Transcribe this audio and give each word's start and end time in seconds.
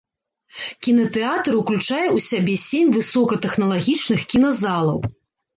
Кінатэатр 0.85 1.57
уключае 1.61 2.03
ў 2.15 2.19
сябе 2.29 2.55
сем 2.65 2.85
высокатэхналагічных 2.97 4.29
кіназалаў. 4.33 4.99